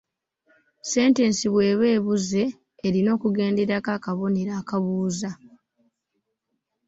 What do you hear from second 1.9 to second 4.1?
ebuuza, erina okugendako